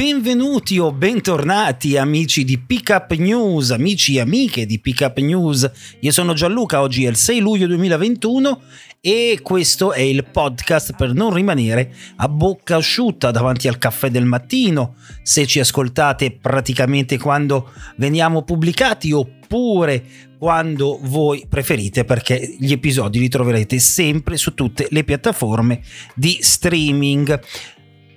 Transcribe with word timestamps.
Benvenuti 0.00 0.78
o 0.78 0.92
bentornati 0.92 1.98
amici 1.98 2.42
di 2.42 2.58
Pickup 2.58 3.12
News, 3.16 3.70
amici 3.70 4.16
e 4.16 4.20
amiche 4.20 4.64
di 4.64 4.78
Pickup 4.78 5.18
News. 5.18 5.70
Io 6.00 6.10
sono 6.10 6.32
Gianluca, 6.32 6.80
oggi 6.80 7.04
è 7.04 7.10
il 7.10 7.16
6 7.16 7.38
luglio 7.40 7.66
2021 7.66 8.62
e 9.02 9.40
questo 9.42 9.92
è 9.92 10.00
il 10.00 10.24
podcast 10.24 10.96
per 10.96 11.12
non 11.12 11.34
rimanere 11.34 11.94
a 12.16 12.28
bocca 12.28 12.76
asciutta 12.76 13.30
davanti 13.30 13.68
al 13.68 13.76
caffè 13.76 14.08
del 14.08 14.24
mattino, 14.24 14.94
se 15.22 15.46
ci 15.46 15.60
ascoltate 15.60 16.30
praticamente 16.30 17.18
quando 17.18 17.70
veniamo 17.96 18.42
pubblicati 18.42 19.12
oppure 19.12 20.02
quando 20.38 20.98
voi 21.02 21.44
preferite 21.46 22.06
perché 22.06 22.56
gli 22.58 22.72
episodi 22.72 23.18
li 23.18 23.28
troverete 23.28 23.78
sempre 23.78 24.38
su 24.38 24.54
tutte 24.54 24.86
le 24.88 25.04
piattaforme 25.04 25.82
di 26.14 26.38
streaming. 26.40 27.38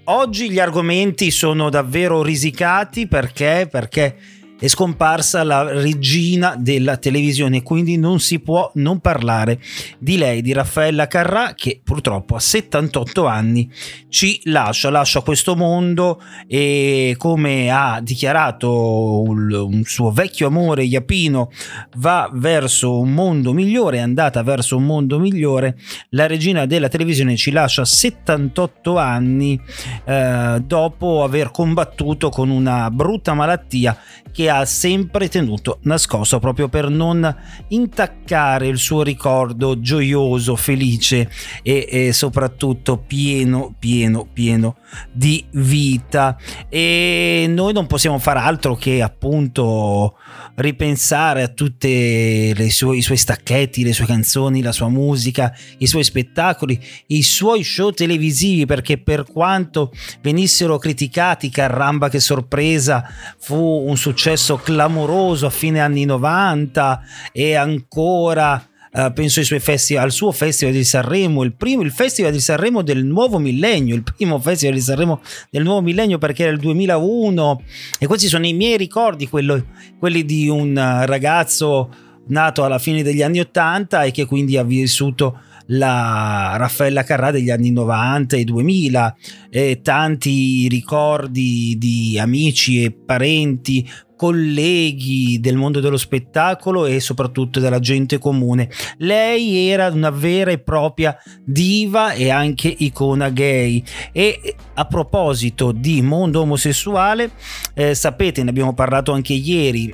Oggi 0.05 0.49
gli 0.49 0.59
argomenti 0.59 1.31
sono 1.31 1.69
davvero 1.69 2.21
risicati 2.21 3.07
perché? 3.07 3.69
Perché 3.71 4.17
è 4.63 4.69
scomparsa 4.69 5.43
la 5.43 5.63
regina 5.63 6.55
della 6.57 6.95
televisione, 6.95 7.63
quindi 7.63 7.97
non 7.97 8.21
si 8.21 8.39
può 8.39 8.71
non 8.75 9.01
parlare 9.01 9.59
di 9.99 10.15
lei, 10.15 10.41
di 10.41 10.53
Raffaella 10.53 11.05
Carrà, 11.07 11.53
che 11.53 11.81
purtroppo 11.83 12.35
a 12.35 12.39
78 12.39 13.25
anni 13.27 13.69
ci 14.07 14.39
lascia, 14.45 14.89
lascia 14.89 15.19
questo 15.19 15.57
mondo 15.57 16.21
e 16.47 17.15
come 17.17 17.71
ha 17.71 17.99
dichiarato 18.01 19.23
un, 19.23 19.81
suo 19.83 20.11
vecchio 20.11 20.47
amore 20.47 20.85
Iapino, 20.85 21.51
va 21.97 22.29
verso 22.31 22.97
un 22.99 23.13
mondo 23.13 23.51
migliore, 23.51 23.97
è 23.97 23.99
andata 23.99 24.43
verso 24.43 24.77
un 24.77 24.85
mondo 24.85 25.19
migliore, 25.19 25.77
la 26.11 26.25
regina 26.25 26.65
della 26.65 26.87
televisione 26.87 27.35
ci 27.35 27.51
lascia 27.51 27.81
a 27.81 27.85
78 27.85 28.97
anni 28.97 29.59
eh, 30.05 30.63
dopo 30.65 31.21
aver 31.25 31.51
combattuto 31.51 32.29
con 32.29 32.49
una 32.49 32.89
brutta 32.89 33.33
malattia 33.33 33.97
che 34.31 34.49
ha 34.49 34.52
sempre 34.65 35.29
tenuto 35.29 35.79
nascosto 35.83 36.39
proprio 36.39 36.69
per 36.69 36.89
non 36.89 37.35
intaccare 37.69 38.67
il 38.67 38.77
suo 38.77 39.03
ricordo 39.03 39.79
gioioso, 39.79 40.55
felice 40.55 41.29
e, 41.61 41.87
e 41.89 42.13
soprattutto 42.13 42.97
pieno, 42.97 43.73
pieno, 43.77 44.27
pieno 44.31 44.77
di 45.11 45.43
vita. 45.51 46.37
E 46.69 47.45
noi 47.49 47.73
non 47.73 47.87
possiamo 47.87 48.19
fare 48.19 48.39
altro 48.39 48.75
che 48.75 49.01
appunto 49.01 50.15
ripensare 50.55 51.41
a 51.43 51.47
tutti 51.47 51.87
i 51.87 52.69
suoi 52.69 53.17
stacchetti, 53.17 53.83
le 53.83 53.93
sue 53.93 54.05
canzoni, 54.05 54.61
la 54.61 54.71
sua 54.71 54.89
musica, 54.89 55.55
i 55.79 55.87
suoi 55.87 56.03
spettacoli, 56.03 56.79
i 57.07 57.23
suoi 57.23 57.63
show 57.63 57.91
televisivi, 57.91 58.65
perché 58.65 58.97
per 58.97 59.25
quanto 59.25 59.91
venissero 60.21 60.77
criticati, 60.77 61.49
caramba 61.49 62.09
che 62.09 62.19
sorpresa, 62.19 63.03
fu 63.37 63.55
un 63.55 63.97
successo 63.97 64.42
clamoroso 64.57 65.45
a 65.45 65.49
fine 65.49 65.79
anni 65.79 66.05
90 66.05 67.01
e 67.31 67.55
ancora 67.55 68.67
Uh, 68.93 69.11
penso 69.11 69.41
festival, 69.59 70.03
al 70.03 70.11
suo 70.11 70.31
festival 70.31 70.71
di 70.71 70.83
Sanremo, 70.83 71.41
il 71.41 71.55
primo, 71.55 71.81
il 71.81 71.89
festival 71.89 72.31
di 72.31 72.39
Sanremo 72.39 72.83
del 72.83 73.03
nuovo 73.03 73.39
millennio, 73.39 73.95
il 73.95 74.03
primo 74.03 74.37
festival 74.37 74.75
di 74.75 74.81
Sanremo 74.81 75.19
del 75.49 75.63
nuovo 75.63 75.81
millennio 75.81 76.19
perché 76.19 76.43
era 76.43 76.51
il 76.51 76.59
2001 76.59 77.63
e 77.97 78.05
questi 78.05 78.27
sono 78.27 78.45
i 78.45 78.53
miei 78.53 78.77
ricordi, 78.77 79.27
quello, 79.27 79.65
quelli 79.97 80.23
di 80.25 80.47
un 80.47 80.75
ragazzo 81.07 81.89
nato 82.27 82.63
alla 82.63 82.77
fine 82.77 83.01
degli 83.01 83.23
anni 83.23 83.39
80 83.39 84.03
e 84.03 84.11
che 84.11 84.25
quindi 84.25 84.57
ha 84.57 84.63
vissuto 84.63 85.39
la 85.67 86.55
Raffaella 86.57 87.03
Carrà 87.03 87.31
degli 87.31 87.49
anni 87.49 87.71
90 87.71 88.37
e 88.37 88.43
2000 88.43 89.15
e 89.49 89.79
tanti 89.81 90.67
ricordi 90.67 91.75
di 91.77 92.17
amici 92.19 92.83
e 92.83 92.91
parenti 92.91 93.87
colleghi 94.15 95.39
del 95.41 95.57
mondo 95.57 95.81
dello 95.81 95.97
spettacolo 95.97 96.85
e 96.85 97.01
soprattutto 97.01 97.59
della 97.59 97.79
gente 97.79 98.19
comune. 98.19 98.69
Lei 98.99 99.67
era 99.67 99.87
una 99.87 100.11
vera 100.11 100.51
e 100.51 100.59
propria 100.59 101.17
diva 101.43 102.13
e 102.13 102.29
anche 102.29 102.73
icona 102.73 103.29
gay. 103.29 103.83
E 104.13 104.55
a 104.75 104.85
proposito 104.85 105.73
di 105.73 106.01
mondo 106.01 106.39
omosessuale, 106.39 107.31
eh, 107.73 107.93
sapete, 107.95 108.43
ne 108.43 108.49
abbiamo 108.51 108.73
parlato 108.73 109.11
anche 109.11 109.33
ieri 109.33 109.93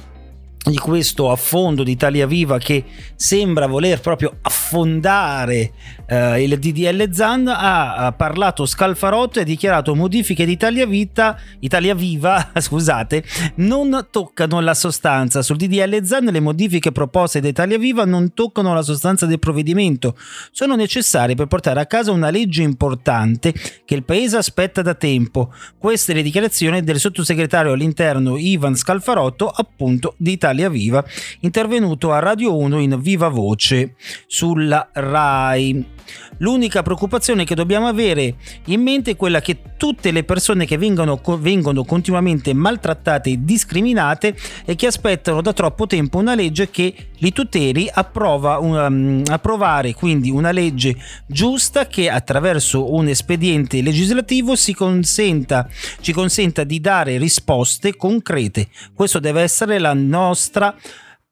di 0.62 0.78
questo 0.78 1.32
affondo 1.32 1.84
di 1.84 1.92
Italia 1.92 2.28
Viva 2.28 2.58
che 2.58 2.84
sembra 3.16 3.66
voler 3.66 4.02
proprio 4.02 4.38
affondare 4.42 5.72
eh, 6.06 6.44
il 6.44 6.60
DDL 6.60 7.12
Zan 7.14 7.48
ha, 7.48 7.96
ha, 7.96 8.12
parlato 8.12 8.66
Scalfarotto 8.66 9.40
e 9.40 9.44
ha 9.44 9.46
dichiarato 9.46 9.96
modifiche 9.96 10.46
di 10.46 10.52
Italia, 10.52 10.86
Vita, 10.86 11.40
Italia 11.60 11.96
Viva 11.96 12.52
scusate, 12.60 13.24
non 13.56 14.08
toccano 14.12 14.60
la 14.60 14.74
sostanza. 14.74 15.42
Sul 15.42 15.56
DDL 15.56 16.04
Zan 16.04 16.26
le 16.26 16.40
modifiche 16.42 16.92
proposte 16.92 17.40
da 17.40 17.48
Italia 17.48 17.78
Viva 17.78 18.06
non 18.06 18.34
toccano 18.34 18.74
la 18.74 18.82
sostanza 18.82 19.26
del 19.26 19.40
provvedimento. 19.40 20.18
Sono 20.52 20.76
necessarie 20.76 21.36
per 21.36 21.48
portare 21.48 21.80
a 21.80 21.86
casa 21.86 22.12
una 22.12 22.30
legge 22.30 22.64
importante 22.64 23.54
che 23.86 23.96
il 23.96 24.04
paese 24.04 24.38
aspetta 24.38 24.82
da 24.82 24.94
tempo. 24.94 25.54
Queste 25.78 26.14
le 26.14 26.22
dichiarazioni 26.22 26.84
del 26.84 27.00
sottosegretario 27.00 27.72
all'interno 27.72 28.38
Ivan 28.38 28.76
Scalfarotto 28.76 29.48
appunto 29.48 30.16
di 30.18 30.32
Italia 30.32 30.49
Italia 30.50 30.70
Viva, 30.70 31.06
intervenuto 31.42 32.12
a 32.12 32.18
Radio 32.18 32.58
1 32.58 32.80
in 32.80 33.00
viva 33.00 33.28
voce 33.28 33.94
sulla 34.26 34.90
RAI. 34.92 35.98
L'unica 36.38 36.82
preoccupazione 36.82 37.44
che 37.44 37.54
dobbiamo 37.54 37.88
avere 37.88 38.36
in 38.66 38.82
mente 38.82 39.12
è 39.12 39.16
quella 39.16 39.42
che 39.42 39.58
tutte 39.78 40.12
le 40.12 40.24
persone 40.24 40.66
che 40.66 40.78
vengono, 40.78 41.22
vengono 41.38 41.84
continuamente 41.84 42.54
maltrattate 42.54 43.32
e 43.32 43.44
discriminate 43.44 44.36
e 44.66 44.76
che 44.76 44.88
aspettano 44.88 45.42
da 45.42 45.54
troppo 45.54 45.86
tempo 45.86 46.18
una 46.18 46.36
legge 46.36 46.70
che 46.70 46.94
li 47.18 47.34
tuteli, 47.34 47.90
approva 47.92 48.58
um, 48.58 49.22
approvare 49.28 49.94
quindi 49.94 50.30
una 50.30 50.52
legge 50.52 50.96
giusta 51.26 51.88
che 51.88 52.10
attraverso 52.10 52.94
un 52.94 53.08
espediente 53.10 53.82
legislativo 53.82 54.56
si 54.56 54.74
consenta, 54.74 55.68
ci 56.00 56.14
consenta 56.14 56.64
di 56.64 56.80
dare 56.80 57.18
risposte 57.18 57.96
concrete. 57.98 58.70
Questo 58.94 59.20
deve 59.20 59.42
essere 59.42 59.80
la 59.80 59.94
nostra 60.40 60.74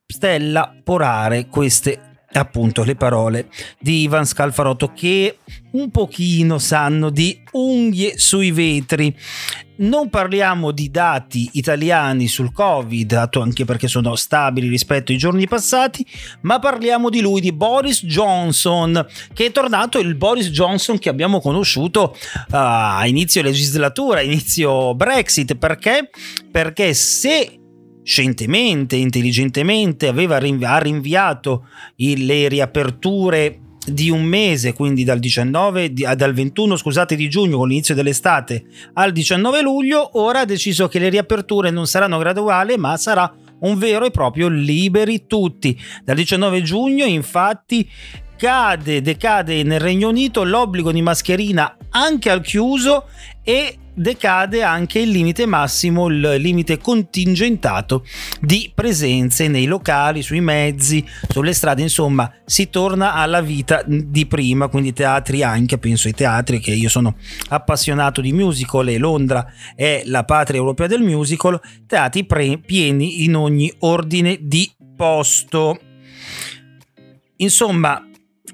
stella 0.05 0.75
porare 0.83 1.47
queste 1.47 2.01
appunto 2.33 2.83
le 2.83 2.95
parole 2.95 3.47
di 3.79 4.01
Ivan 4.01 4.25
Scalfarotto 4.25 4.91
che 4.93 5.39
un 5.71 5.89
pochino 5.91 6.57
sanno 6.59 7.09
di 7.09 7.41
unghie 7.53 8.17
sui 8.17 8.51
vetri. 8.51 9.15
Non 9.79 10.09
parliamo 10.09 10.71
di 10.71 10.89
dati 10.89 11.51
italiani 11.53 12.27
sul 12.27 12.51
Covid, 12.51 13.29
anche 13.31 13.63
perché 13.63 13.87
sono 13.87 14.15
stabili 14.15 14.67
rispetto 14.67 15.11
ai 15.11 15.17
giorni 15.17 15.47
passati, 15.47 16.05
ma 16.41 16.59
parliamo 16.59 17.09
di 17.09 17.21
lui, 17.21 17.39
di 17.41 17.53
Boris 17.53 18.03
Johnson, 18.03 19.05
che 19.33 19.45
è 19.45 19.51
tornato 19.51 19.99
il 19.99 20.15
Boris 20.15 20.49
Johnson 20.49 20.97
che 20.97 21.09
abbiamo 21.09 21.39
conosciuto 21.39 22.15
uh, 22.33 22.45
a 22.49 23.03
inizio 23.05 23.41
legislatura, 23.41 24.21
inizio 24.21 24.95
Brexit. 24.95 25.55
Perché? 25.55 26.09
Perché 26.51 26.93
se 26.93 27.59
scientemente, 28.07 28.95
intelligentemente 28.95 30.07
aveva 30.07 30.37
rinvi- 30.37 30.63
ha 30.63 30.77
rinviato 30.77 31.67
il, 31.97 32.25
le 32.25 32.47
riaperture 32.47 33.59
di 33.85 34.09
un 34.09 34.23
mese, 34.23 34.71
quindi 34.71 35.03
dal 35.03 35.19
19 35.19 35.91
di, 35.91 36.07
dal 36.15 36.33
21 36.33 36.77
scusate 36.77 37.17
di 37.17 37.27
giugno 37.27 37.57
con 37.57 37.67
l'inizio 37.67 37.93
dell'estate 37.93 38.65
al 38.93 39.11
19 39.11 39.61
luglio, 39.61 40.21
ora 40.21 40.41
ha 40.41 40.45
deciso 40.45 40.87
che 40.87 40.99
le 40.99 41.09
riaperture 41.09 41.69
non 41.69 41.85
saranno 41.85 42.17
graduali, 42.17 42.77
ma 42.77 42.95
sarà 42.95 43.29
un 43.59 43.77
vero 43.77 44.05
e 44.05 44.11
proprio 44.11 44.47
liberi 44.47 45.27
tutti. 45.27 45.77
Dal 46.05 46.15
19 46.15 46.61
giugno, 46.61 47.03
infatti, 47.03 47.89
cade, 48.37 49.01
decade 49.01 49.63
nel 49.63 49.81
Regno 49.81 50.07
Unito 50.07 50.45
l'obbligo 50.45 50.93
di 50.93 51.01
mascherina 51.01 51.75
anche 51.89 52.29
al 52.29 52.41
chiuso 52.41 53.05
e 53.43 53.77
decade 53.97 54.61
anche 54.61 54.99
il 54.99 55.09
limite 55.09 55.47
massimo, 55.47 56.07
il 56.07 56.35
limite 56.37 56.77
contingentato 56.77 58.05
di 58.39 58.71
presenze 58.73 59.47
nei 59.47 59.65
locali, 59.65 60.21
sui 60.21 60.39
mezzi, 60.39 61.03
sulle 61.27 61.53
strade, 61.53 61.81
insomma 61.81 62.31
si 62.45 62.69
torna 62.69 63.13
alla 63.13 63.41
vita 63.41 63.83
di 63.85 64.27
prima, 64.27 64.67
quindi 64.67 64.93
teatri 64.93 65.41
anche, 65.41 65.79
penso 65.79 66.07
ai 66.07 66.13
teatri 66.13 66.59
che 66.59 66.71
io 66.71 66.89
sono 66.89 67.15
appassionato 67.49 68.21
di 68.21 68.31
musical 68.31 68.87
e 68.87 68.97
Londra 68.97 69.45
è 69.75 70.03
la 70.05 70.23
patria 70.23 70.59
europea 70.59 70.87
del 70.87 71.01
musical, 71.01 71.59
teatri 71.87 72.25
pre- 72.25 72.59
pieni 72.59 73.23
in 73.23 73.35
ogni 73.35 73.73
ordine 73.79 74.37
di 74.41 74.71
posto. 74.95 75.79
Insomma, 77.37 78.06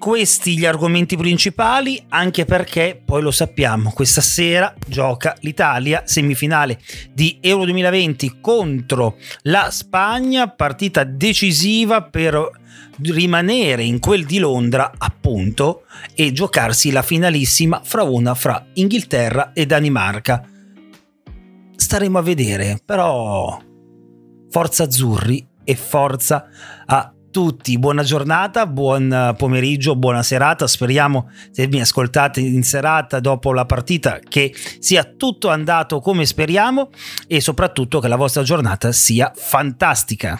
questi 0.04 0.58
gli 0.58 0.66
argomenti 0.66 1.16
principali, 1.16 2.04
anche 2.10 2.44
perché 2.44 3.02
poi 3.06 3.22
lo 3.22 3.32
sappiamo, 3.32 3.94
questa 3.94 4.20
sera 4.20 4.74
gioca 4.86 5.34
l'Italia 5.40 6.02
semifinale 6.04 6.78
di 7.14 7.38
Euro 7.40 7.64
2020 7.64 8.40
contro 8.42 9.16
la 9.44 9.70
Spagna, 9.72 10.50
partita 10.50 11.06
decisiva 11.06 12.04
per 12.04 12.52
rimanere 13.02 13.84
in 13.84 14.00
quel 14.00 14.26
di 14.26 14.40
Londra 14.40 14.92
appunto 14.98 15.84
e 16.14 16.34
giocarsi 16.34 16.92
la 16.92 17.02
finalissima 17.02 17.80
fra 17.82 18.04
una 18.04 18.36
fra 18.36 18.62
Inghilterra 18.74 19.54
e 19.54 19.66
Danimarca. 19.66 20.46
Staremo 21.78 22.18
a 22.18 22.22
vedere, 22.22 22.78
però 22.84 23.58
forza 24.50 24.84
azzurri 24.84 25.48
e 25.64 25.76
forza 25.78 26.46
a 26.88 27.14
tutti, 27.34 27.80
buona 27.80 28.04
giornata, 28.04 28.68
buon 28.68 29.34
pomeriggio, 29.36 29.96
buona 29.96 30.22
serata. 30.22 30.68
Speriamo, 30.68 31.32
se 31.50 31.68
mi 31.68 31.82
ascoltate 31.82 32.40
in 32.40 32.62
serata 32.62 33.20
dopo 33.20 33.52
la 33.54 33.66
partita, 33.66 34.20
che 34.20 34.54
sia 34.78 35.04
tutto 35.04 35.50
andato 35.50 36.00
come 36.00 36.28
speriamo 36.28 36.92
e 37.28 37.42
soprattutto 37.42 38.00
che 38.00 38.08
la 38.08 38.18
vostra 38.18 38.44
giornata 38.44 38.92
sia 38.92 39.32
fantastica. 39.36 40.40